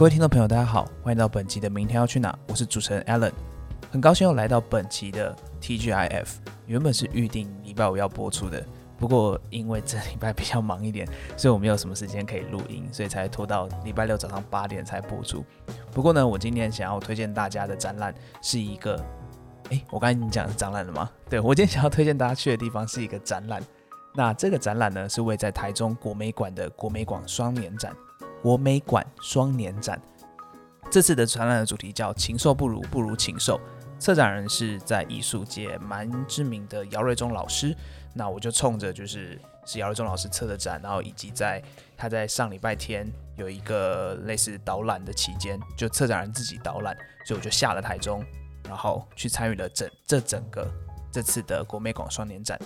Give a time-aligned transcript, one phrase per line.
[0.00, 3.30] 各位听众朋友，大家好，欢迎到本期的《明天要去哪》，我是主持人 Alan，
[3.92, 6.26] 很高兴又来到本期的 TGIF。
[6.66, 8.64] 原本是预定礼拜五要播出的，
[8.96, 15.44] 不过因为这礼拜比较忙一点，所以我没有什么时间可以录音，所以才拖到礼拜六早上八点才播出。
[15.92, 19.04] 不过呢，我今天想要推荐大家的展览是一个，
[19.68, 21.10] 诶，我刚才你讲是展览了吗？
[21.28, 23.62] 对我今天想要推荐大家去的地方是一个展览。
[24.14, 27.94] 那这个展览呢，是位在台中国美馆的国美馆双年展。
[28.42, 30.00] 国美馆双年展，
[30.90, 33.60] 这次的展览的主题叫“禽兽不如，不如禽兽”。
[34.00, 37.76] 策展人是在艺术界蛮知名的姚瑞忠老师。
[38.14, 41.62] 那我就冲着就是是姚瑞忠老师策的展，然后以及在
[41.98, 46.96] 他在上礼拜天有一个类似导览的期间，就策展人自己导览，
[47.26, 48.24] 所以我就下了台中，
[48.64, 50.66] 然后去参与了整这整个
[51.12, 52.58] 这次的国美馆双年展。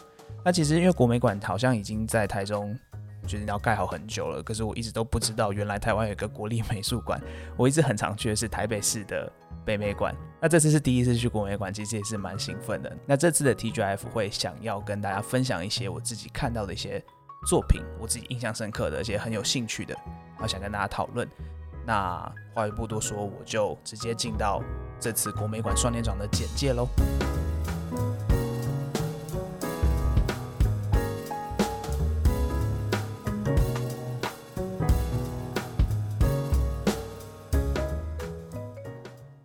[0.45, 2.79] 那其实因为国美馆好像已经在台中。
[3.27, 7.21] 觉得要盖好很久了，可是我一直都不知道，原来台湾有一个国立美术馆。
[7.57, 9.31] 我一直很常去的是台北市的
[9.65, 10.15] 北美馆。
[10.41, 12.97] 那这次是第一次去国美馆，其实也是蛮兴奋的。
[13.07, 17.03] 那这次的 TGF 会想要跟大家分享一些我自己看到的一些
[17.47, 19.95] 作品，我自己印象深刻的，而且很有兴趣的，
[20.33, 21.29] 然后想跟大家讨论。
[21.87, 24.63] 那话语不多说，我就直接进到
[24.99, 26.89] 这次国美馆双年展的简介喽。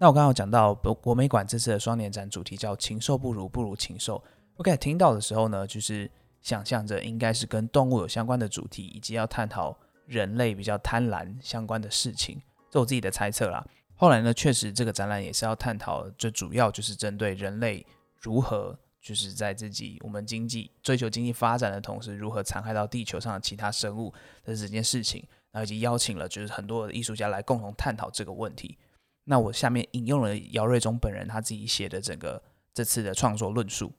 [0.01, 4.23] 那我刚刚讲到国国美馆这次的双年展主题叫“禽兽不如，不如禽兽”。
[4.55, 6.09] OK，听到的时候呢，就是
[6.41, 12.41] 想象着应该是跟动物有相关的主题，以及要探讨人类比较贪婪相关的事情，
[12.71, 13.61] 这我自己的猜测啦。
[13.93, 24.13] 后来呢，确实这个展览也是要探讨，最主要就是针对人类如何就是在自己我们经济追求经济发展的同时，如何残害到地球上的其他生物
[24.45, 28.77] 的这件事情，然后以及邀请了就是很多的艺术家来共同探讨这个问题。
[29.29, 32.41] 那我下面引用了姚瑞忠本人他自己写的整个
[32.73, 33.93] 这次的创作论述。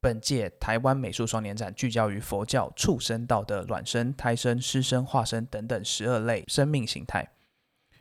[0.00, 7.30] 本届台湾美术双年展聚焦于佛教畜生道的卵生、胎生、湿生、化生等等十二类生命形态，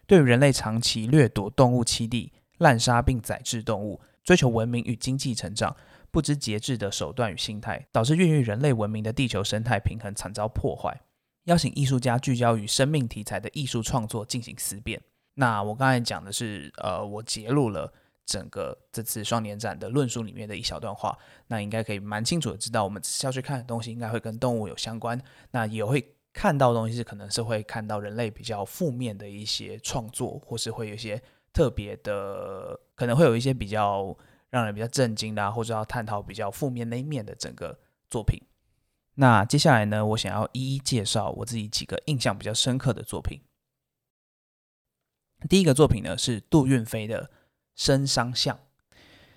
[0.07, 5.75] 对于人类长期掠夺动物栖地、滥杀并宰制动物、追求文明与经济成长、
[6.09, 10.99] 不知节制的手段与心态，导致孕育人类文明的地球生态平衡惨遭破坏。
[11.43, 14.99] 邀请艺术家聚焦于生命题材的艺术创作进行思辨。
[15.35, 17.91] 那我刚才讲的是，呃，我揭露了
[18.25, 21.17] 整个这次双年展的论述里面的一小段话，
[21.47, 25.19] 那应该可以蛮清楚的知道，我们要去看的东西应该会跟动物有相关，
[25.51, 31.21] 那也会看到东西是可能是会看到人类比较负面的一些创作，或是会有一些
[31.51, 34.15] 特别的，可能会有一些比较
[34.49, 37.79] 让人比较震惊的，或者要探讨比较负面那一面的整个
[38.09, 38.39] 作品。
[39.15, 43.39] 那接下来呢，我想要一一介绍我自己几个印象比较深刻的作品。
[45.49, 47.25] 第一个作品呢是杜运飞的
[47.75, 48.55] 《生伤像》，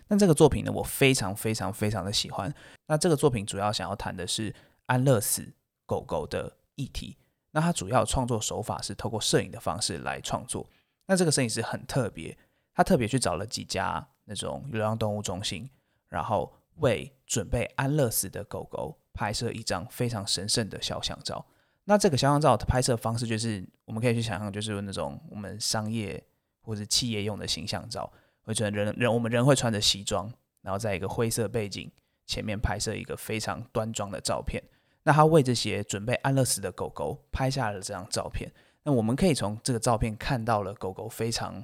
[0.08, 2.54] 那这个作品呢我非常非常非常的喜欢。
[2.86, 4.54] 那这个作品主要想要谈的是
[4.86, 7.16] 安乐死狗狗的议题。
[7.50, 10.68] 那它主要创作手法是透过摄影的方式来创作。
[11.06, 12.36] 那这个摄影师很特别，
[12.74, 15.70] 他特别去找了几家那种流浪动物中心，
[16.08, 21.46] 然后为准备安乐死的狗狗拍摄一张非常神圣的肖像照。
[21.88, 26.22] 那这个肖像照的拍摄方式，就是我们可以去想象，就是那种我们商业
[26.60, 30.30] 或者企业用的形象照，会觉得人人我们人会穿着西装，
[30.62, 31.90] 然后在一个灰色背景
[32.26, 34.62] 前面拍摄一个非常端庄的照片。
[35.04, 38.52] 那他为这些准备安乐死的狗狗拍下了这张照片。
[38.82, 41.62] 那我们可以从这个照片看到了狗狗非常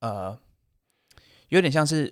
[0.00, 0.38] 呃，
[1.48, 2.06] 有点像是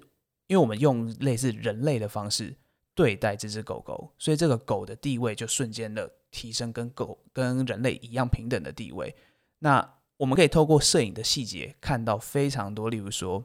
[0.47, 2.57] 因为我们用类似人类的方式
[2.95, 6.11] 对待这只狗狗，所以这个狗的地位就瞬间的。
[6.35, 9.15] 提升跟狗跟人类一样平等的地位。
[9.59, 9.87] 那
[10.17, 13.45] 我们可以透过摄影的细节看到非常多，例如说，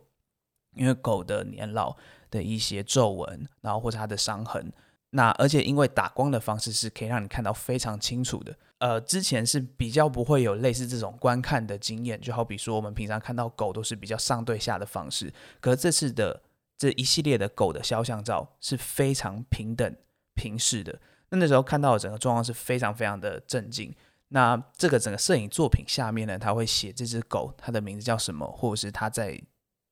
[0.73, 1.97] 因为狗的年老
[2.31, 4.71] 的一些皱纹，然后或者它的伤痕。
[5.09, 8.55] 那而且因为打光的方式是可以让你看到非常清楚的。
[8.77, 16.41] 呃，之前是比较不会有类似这种观看的经验，就好比说我们平常看到狗都是比较上对下的方式，可是这次的
[16.77, 19.95] 这一系列的狗的肖像照是非常平等
[20.35, 20.99] 平视的。
[21.29, 23.93] 那那时候看到的整个状况是非常非常的震惊。
[24.29, 29.41] 那这个整个摄影作品下面呢，他会写这只狗它的名字叫什么，或者是它在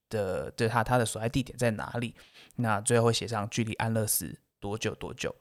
[0.09, 2.13] 的对它它的所在地点在哪里。
[2.57, 5.33] 那最后会写上距离安乐死多久多久。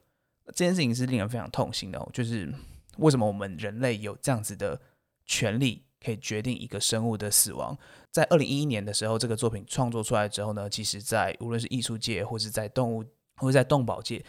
[0.47, 2.53] 这件事情是令人非常痛心的，就是
[2.99, 4.81] 为什么我们人类有这样子的
[5.27, 7.77] 权利可以决定一个生物的死亡？
[8.11, 13.05] 在二零一一年的时候，这个作品创作出来之后呢，其实在无论是艺术界，或是在动物，
[13.37, 14.25] 或者在动保界。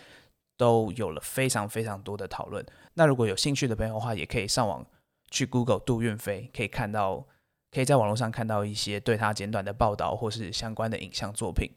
[0.57, 2.65] 都有了非常非常多的讨论。
[2.93, 4.85] 那如果有兴趣的朋友的话，也可以上网
[5.29, 7.27] 去 Google 杜运飞，可以看到，
[7.71, 11.69] 可以在网络上看到一些对他简短的报道或是相关的影像作品。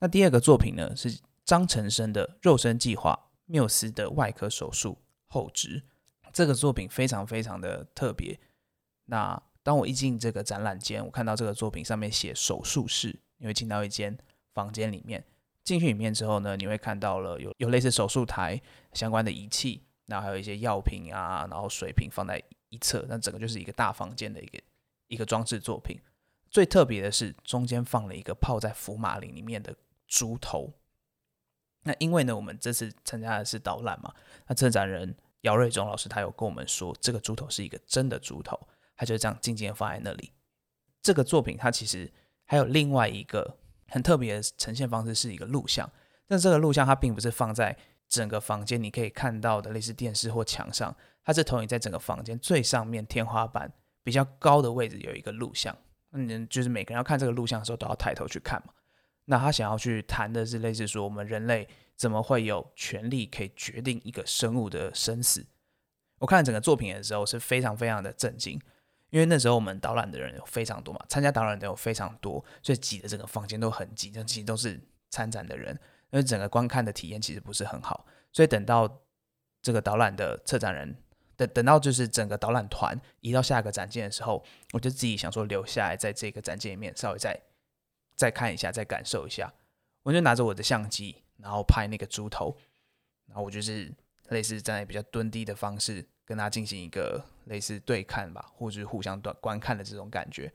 [0.00, 4.98] 那第二个作品呢，是张成生的《肉身计划：缪斯的外科手术
[5.28, 5.78] 后植》。
[6.30, 8.38] 这个作品非常非常的特别。
[9.10, 14.16] 那当我一进这个展览间，我看到这个作品上面写手术室，你会进到一间
[14.54, 15.24] 房间里面。
[15.64, 18.60] 进去里面之后呢，你会看到了有有类似手术台
[18.92, 24.60] 相关的仪器，那还有一些药品啊，然后水瓶放在一侧，那整个就是一个大房间的一个
[25.08, 25.98] 一个装置作品。
[26.48, 29.74] 最特别的是中间放了一个泡在福马林里面的
[30.06, 30.72] 猪头。
[31.82, 34.14] 那因为呢，我们这次参加的是导览嘛，
[34.46, 38.58] 那策展人姚瑞忠老师他有跟我们说，这个猪头是一个真的猪头。
[39.00, 40.30] 他就这样静静的放在那里。
[41.00, 42.12] 这个作品它其实
[42.44, 43.56] 还有另外一个
[43.88, 45.90] 很特别的呈现方式，是一个录像。
[46.26, 47.74] 但这个录像它并不是放在
[48.06, 50.94] 整个房间你可以看到的类似电视或墙上，
[51.24, 55.74] 它是投影在整个房间最上面天花板比较高的位置有一个录像。
[56.12, 58.74] 嗯，就是每个人要看这个录像的时候都要抬头去看嘛。
[59.24, 65.46] 那他想要去谈的是类似说我们人类怎么会有权利可以决定一个生物的生死。
[66.18, 68.60] 我看整个作品的时候是非常非常的震惊。
[69.10, 74.80] 因为那时候我们导览的人有非常多嘛，参加导览的有非常多，所以挤的整个房间都很挤，那其实都是
[75.10, 75.74] 参展的人，
[76.10, 78.06] 因为整个观看的体验其实不是很好。
[78.32, 79.02] 所以等到
[79.60, 80.96] 这个导览的策展人
[81.36, 87.40] 等等到就是整个导览团移到下一个展件的时候，我就自己想说留下来在这个展件里面稍微再
[88.14, 89.52] 再看一下，再感受一下。
[90.02, 92.56] 我就拿着我的相机，然后拍那个猪头，
[93.26, 93.92] 然后我就是
[94.28, 96.06] 类似在比较蹲低的方式。
[96.30, 100.52] 跟他进行一个类似对看吧，或者是互相端观看的这种感觉，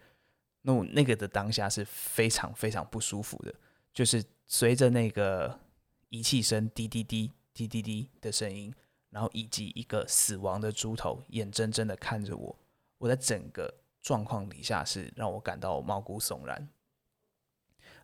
[0.61, 3.53] 那我那个的当下是非常非常不舒服的，
[3.91, 5.59] 就是随着那个
[6.07, 8.73] 仪器声滴滴滴滴滴滴的声音，
[9.09, 12.57] 然后以及一个死亡的猪头眼睁睁的看着我，
[12.97, 16.69] 我在整个状况底下是让我感到毛骨悚然。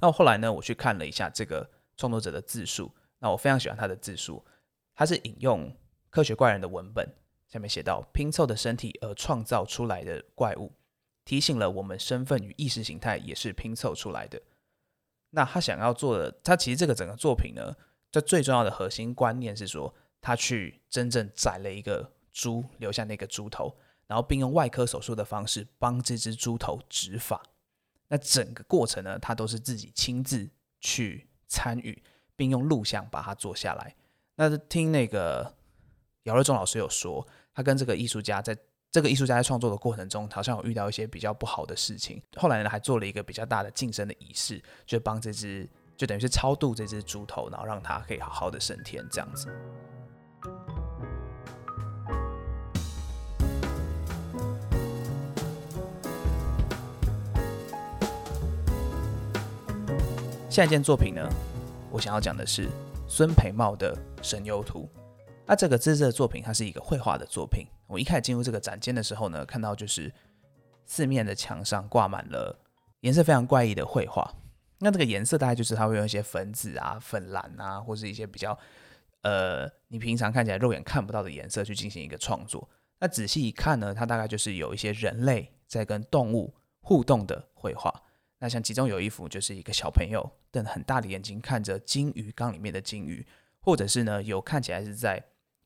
[0.02, 4.44] 那后来呢，我去看了一下这个创作者的自述，那我非常喜欢他的自述，
[4.94, 5.74] 他是引用
[6.10, 7.08] 科学怪人的文本。
[7.52, 10.72] 下面写到拼凑的身体而创造出来的怪物，
[11.26, 14.42] 提醒了我们身份与意识形态也是拼凑出来的。
[15.32, 17.76] 那他想要做的，他其实这个整个作品呢，
[18.10, 23.76] 这最重要的核心观念是说，他去真正宰了一个猪，留下那个猪头，
[24.08, 27.44] 然后并用外科手术的方式帮这只猪头植发。
[28.08, 30.50] 那整个过程呢，他都是自己亲自
[30.80, 32.02] 去参与，
[32.38, 33.94] 并用录像把它做下来。
[34.36, 35.54] 那听那个
[36.24, 37.28] 姚乐忠老师有说。
[37.54, 38.58] 他跟这个艺术家在
[38.90, 42.22] 这个艺术家在创作的过程中，好像有遇到一些比较不好的事情。
[42.38, 49.48] 后来呢，还做了一个比较大的晋升的仪式，就帮这只，就等于是超度这只猪头，然后让它可以好好的升天这样子。
[60.50, 61.22] 下一件作品呢，
[61.90, 62.70] 我想要讲的是
[63.08, 64.90] 孙培茂的《神游图》。
[65.52, 67.68] 那这个自制的作品，它是一个绘画的作品。
[67.86, 70.10] 我一开始进入这个展间的时候呢，看到就是
[70.86, 72.58] 四面的墙上挂满了
[73.02, 74.34] 颜色非常怪异的绘画。
[74.80, 78.58] 那这个颜色大概就是它会用一些粉紫啊、粉蓝啊，或是一些比较
[79.24, 82.70] 呃你平常看起来肉眼看不到的颜色去进行一个创作。
[83.00, 87.94] 那仔细一看呢，它大概就是有一些人类在跟动物互动的绘画。
[88.40, 93.28] 那像其中有一幅就是一个小朋友瞪很大的眼睛看着金鱼缸里面的金鱼，
[93.60, 95.22] 或者是呢有看起来是在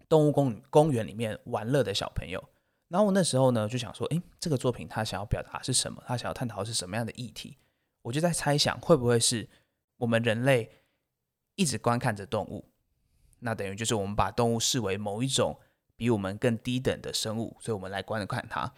[0.07, 2.43] 动物公公园里面玩乐的小朋友，
[2.87, 6.03] 然后我那时候呢就想说，诶，这个作品他想要表达是什么？
[6.05, 7.57] 他想要探讨是什么样的议题？
[8.03, 9.49] 我就在猜想，会不会是
[9.97, 10.69] 我们人类
[11.55, 12.69] 一直观看着动物，
[13.39, 15.59] 那等于就是我们把动物视为某一种
[15.95, 18.71] 比我们更低等的生物，所以我们来观看它，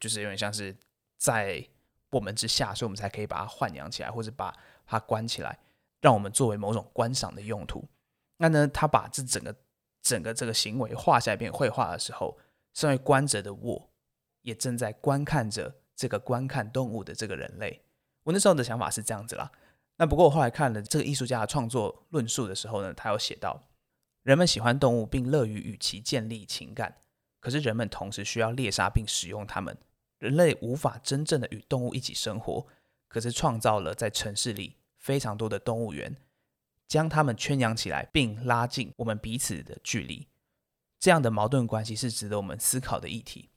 [0.00, 0.76] 就是有点像是
[1.16, 1.64] 在
[2.10, 4.52] 我们之下，所以我们才可以把它豢养起来，或者把
[4.84, 5.58] 它关起来，
[6.00, 7.84] 让我们作为某种观赏的用途。
[8.38, 9.54] 那呢，他把这整个。
[10.06, 12.38] 整个这个行为画下一遍绘画的时候，
[12.72, 13.90] 身为观者的我，
[14.42, 17.82] 也正在观看着这个观看动物的这个人类。
[18.22, 19.50] 我那时候的想法是这样子啦。
[19.96, 23.66] 那不过我后来看了这个艺术家的创作论述的时候呢，他有写到：
[24.22, 26.98] 人们喜欢动物并乐于与其建立情感，
[27.40, 29.76] 可是人们同时需要猎杀并使用它们。
[30.18, 32.64] 人类无法真正的与动物一起生活，
[33.08, 36.16] 可是创造了在城市里非常多的动物园。
[36.88, 40.28] 将他们圈养起来，并拉近我们彼此的距离，
[40.98, 43.50] 这样的矛盾关系是值得我们思考的议题。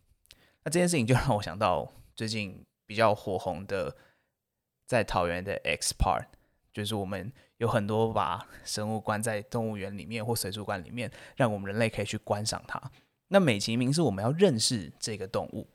[0.64, 3.96] 那这件事情就让我想到最近比较火红的，
[4.86, 6.26] 在桃园的 X Park，
[6.74, 12.92] 就是我们有很多把生物关在动物园里面或水族馆里面，让我们人类可以去观赏它。
[13.28, 15.70] 那美其名是我们要认识这个动物，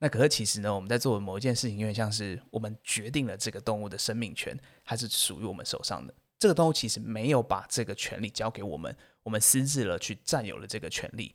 [0.00, 6.12] 那可是其实呢，我们在做某一件事情，有点像是我们决定了这个动物的生命权，它是属于我们手上的。
[6.38, 11.34] 这个动物其实没有把这个权利交给我们，我们私自了去占有了这个权利。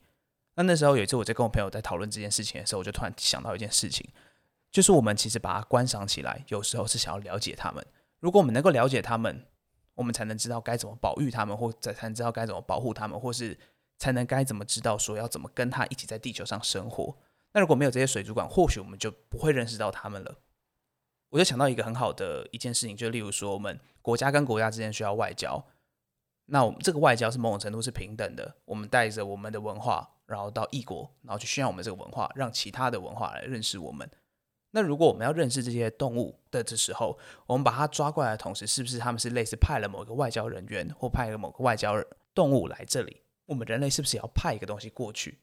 [0.55, 4.07] 那那时候有一次我在跟我朋友在讨论这件事情的时候，我就突然想到一件事情，
[4.71, 7.85] 就是我们其实把它观赏起来，有时候是想要了解他们。
[8.19, 9.47] 如果我们能够了解他们，
[9.95, 13.57] 我们才能知道该怎么保育他们，或才才能知道该怎么保护他们，或是
[13.97, 17.17] 才能该怎么知道说要怎么跟他一起在地球上生活。
[17.53, 20.37] 那如果没有这些水族馆，或许我们就不会认识到他们了。
[21.29, 25.63] 我就想到一个很好的一件事情，就例如说，我们国家跟国家之间需要外交，
[26.45, 28.55] 那我们这个外交是某种程度是平等的。
[28.65, 34.09] 我们带着我们的文化，然后到异国，然后去宣扬我们这个文化，让其他的文化来认识我们。
[34.71, 41.95] 那如果我们要认识这些动物的这时候，我们把它抓过来的同时，是不是他们是类似派了某个外交人员，或派了某个外交
[42.33, 43.21] 动物来这里？
[43.45, 45.39] 我们人类是不是也要派一个东西过去？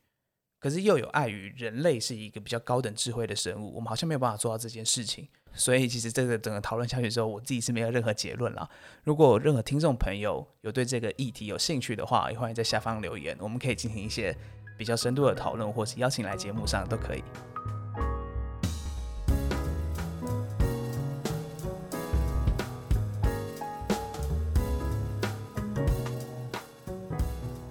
[0.59, 5.29] 可是又有碍于人类是一个比较高等智慧的生物，我们好像没有办法做到这件事情。
[5.55, 8.69] 所以其实这个整个讨论下去之后，我自己是没有任何结论啦。
[9.05, 14.37] 如果任何听众朋友有对这个议题有兴趣的话，也欢迎在下方留言，我们可以进行一些
[14.77, 17.23] 比较深度的讨论，或是邀请来节目上都可以。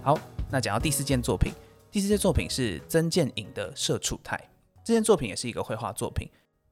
[0.02, 0.20] 好，
[0.50, 1.54] 那讲到第四件作品。
[1.90, 4.38] 第四件作品是曾建颖的《社畜态》，
[4.84, 6.30] 这件作品也是一个绘画作品。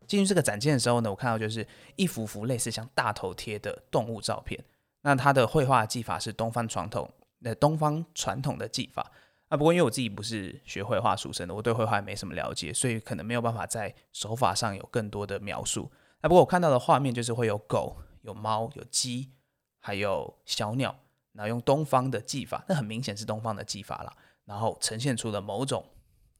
[0.08, 4.64] 进入这个展件的时候呢，我看到就是一幅幅类似像大头贴的动物照片。
[5.02, 7.10] 那它的绘画技法是东方传统，
[7.44, 9.12] 呃，东方传统的技法。
[9.50, 15.92] 啊，不过因为我自己不是学绘画出身的，我对绘画没什么了解，所以可能没有办法在手法上有更多的描述。
[16.22, 19.32] 那不过我看到的画面就是会有狗、有猫、有鸡，
[19.80, 20.96] 还有小鸟，
[21.34, 24.12] 然后用东方的技法，那很明显是东方的技法了。
[24.46, 25.86] 然后呈现出了某种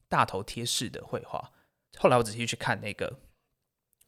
[0.08, 1.52] 大头贴式的绘画。
[1.98, 3.16] 后来我仔细去看那个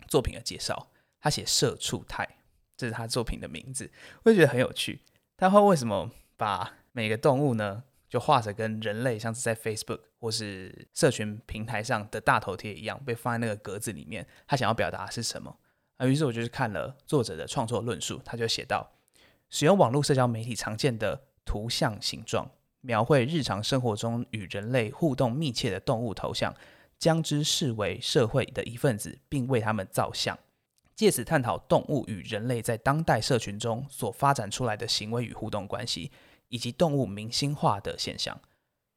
[0.06, 0.90] 作品的介绍，
[1.20, 2.28] 他写“社畜态”，
[2.76, 3.90] 这是他作品的名字，
[4.22, 5.00] 我就觉得很有趣。
[5.36, 14.26] 他会为什么把每个动物呢，就画着跟人类像是在 Facebook 或是社群平台上的大头贴一样，被放在那个格子里面？
[14.46, 15.58] 他想要表达的是什么？
[15.96, 18.92] 啊，于是我就去看了作者的创作论述，他就写到：
[19.50, 22.50] 使用网络社交媒体常见的图像形状。
[22.80, 26.54] 描绘日常生活中与人类互动密切的动物头像，
[26.98, 30.38] 将之视为社会的一份子，并为他们造像，
[30.94, 36.10] 借此探讨动物与人类在当代社群中所发展出来的行为与互动关系，
[36.48, 38.40] 以及动物明星化的现象。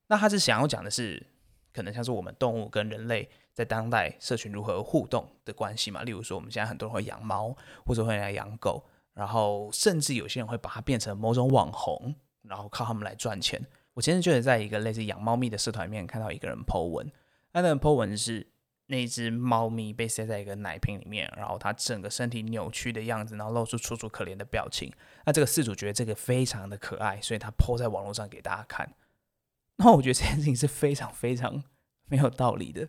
[0.08, 1.28] 那他是想要讲的是，
[1.72, 6.04] 可能像是我们动物跟人类在当代社群如何互动的关系嘛？
[6.04, 7.56] 例如说，我们现在很多人会养猫，
[7.86, 12.16] 或者会来养狗，然后甚至有些人会把它变成某种网红。
[12.44, 13.64] 然后靠他们来赚钱。
[13.94, 17.08] 我前阵就在一个类似养猫咪的社团里面看到一个人 Po 文，
[17.52, 18.52] 他那个 Po 文是
[18.88, 24.92] 那只猫咪被塞在一个奶瓶里面，然后它整个身体扭曲的样子，然后露出楚楚可怜的表情。
[25.26, 28.94] 那这个事主觉得这个非常的可爱，所以他 Po 在网络上给大家看。
[29.78, 31.64] 那我觉得这件事情是非常非常
[32.08, 32.88] 没有道理的，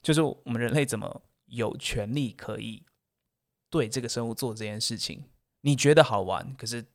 [0.00, 2.84] 就是我们人类怎么有权利可以
[3.70, 5.24] 对这个生物做这件事情？
[5.62, 6.86] 你觉得好玩，可是。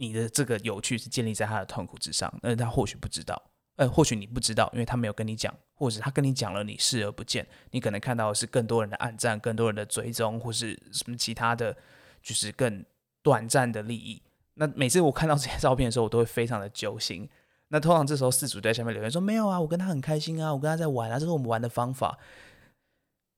[0.00, 7.46] 你的这个有趣是建立在他的痛苦之上，而他或许不知道，呃，或许你不知道，因为他没有跟你讲，或者他跟你讲了，你视而不见。
[7.70, 11.76] 你可能看到的是更多人的暗赞，更多人的追踪，或是什么其他的，
[12.20, 12.84] 就是更
[13.22, 14.20] 短暂的利益。
[14.54, 17.28] 那每次我看到这些照片的时候，我都会非常的揪心。
[17.68, 22.18] 那通常这时候四主在下面留言说：“没有啊，我跟他很开心啊，我跟他在玩啊，这是我们玩的方法。”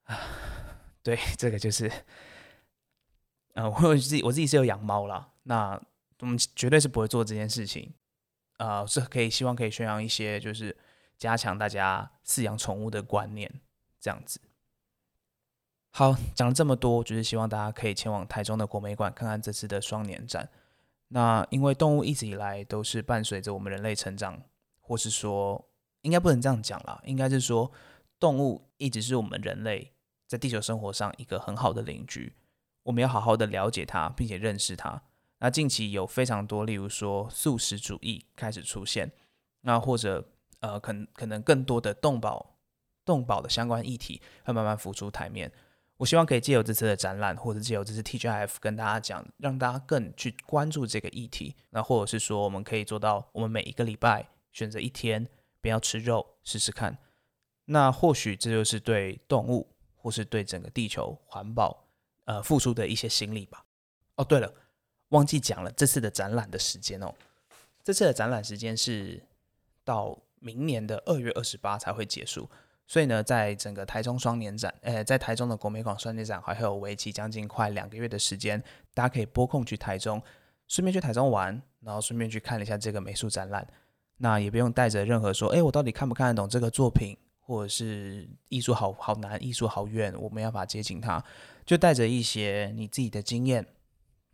[0.04, 0.18] 啊，
[1.02, 1.92] 对，这个就是，
[3.52, 5.78] 呃，我自己我自己是有养猫啦，那。
[6.22, 7.94] 我们绝对是不会做这件事情，
[8.60, 10.76] 呃，是可以希望可以宣扬一些，就是
[11.16, 13.50] 加强大家饲养宠物的观念，
[13.98, 14.38] 这样子。
[15.92, 20.46] 好，讲了这么多，就是希望大家可以前往台中的国美馆看看这次的双年展。
[21.08, 24.42] 那因为动物一直以来都是伴随着我们人类成长，
[24.78, 25.66] 或是说，
[26.02, 27.72] 应该不能这样讲啦，应该是说，
[28.18, 29.94] 动物一直是我们人类
[30.26, 32.34] 在地球生活上一个很好的邻居，
[32.82, 35.02] 我们要好好的了解它，并且认识它。
[35.40, 39.10] 那近期有非常多，例如说素食主义开始出现，
[39.62, 40.24] 那或者
[40.60, 42.58] 呃，可能可能更多的动保、
[43.04, 45.50] 动保的相关议题会慢慢浮出台面。
[45.96, 51.56] 我希望可以借由这次的展览，或者借由这次 TGF 跟大家讲，让大家更去关注这个议题。
[51.70, 55.26] 那或者是说，我们可以做到，我们每一个礼拜选择一天
[55.60, 56.98] 不要吃肉，试试看。
[57.66, 61.86] 那或许这就是对动物或是对整个地球环保
[62.24, 63.64] 呃付出的一些心力吧。
[64.16, 64.52] 哦，对了。
[65.10, 67.14] 忘记讲了这次的展览的时间哦，
[67.84, 69.22] 这次的展览时间是
[69.84, 72.48] 到明年的二月二十八才会结束，
[72.86, 78.62] 所以呢，在整个台中双年展，呃，在台中的国美馆双年展还会有为期将近快两个月的时间，
[78.94, 80.22] 大家可以拨空去台中，
[80.66, 83.66] 顺便去台中玩，然后顺便去看了一下这个美术展览。
[84.18, 91.24] 那也不用带着任何说，哎，我到底看不看得懂这个作品，或者是艺术好好难，艺术好远，我没办法接近它，
[91.64, 93.66] 就带着一些你自己的经验，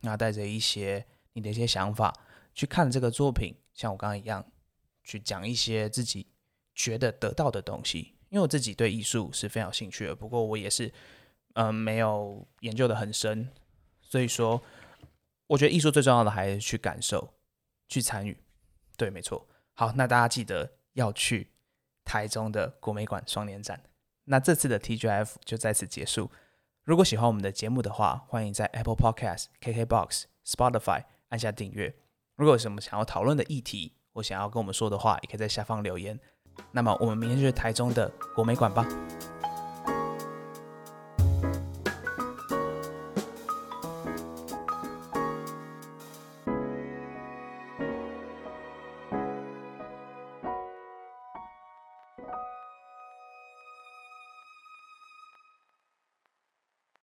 [0.01, 2.15] 那带着一些你的一些想法
[2.55, 4.45] 去看这个作品，像我刚刚一样，
[5.05, 6.27] 去讲一些自己
[6.75, 8.15] 觉得得到的东西。
[8.29, 10.93] 因为我自己对艺术是非常有兴趣的，不过我也是，
[11.55, 13.49] 嗯，没有研究的很深，
[14.03, 14.61] 所以说，
[15.47, 17.35] 我觉得艺术最重要的还是去感受、
[17.89, 18.37] 去参与。
[18.97, 19.49] 对，没错。
[19.75, 21.53] 好，那大家记得要去
[22.05, 23.81] 台中的国美馆双年展。
[24.25, 26.31] 那这次的 TGF 就在此结束。
[26.87, 31.93] 如果喜欢我们的节目的话，欢迎在 Apple Podcast、KKBox、Spotify 按下订阅。
[32.37, 36.17] 如果有什么想要讨论的议题，或想要跟我们说的话，也可以在下方留言。
[36.71, 38.87] 那么我们明天就去台中的国美馆吧。